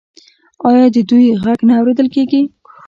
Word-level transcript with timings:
آیا 0.69 0.87
د 0.95 0.97
دوی 1.09 1.25
غږ 1.43 1.59
نه 1.67 1.73
اوریدل 1.79 2.07
کیږي؟ 2.15 2.41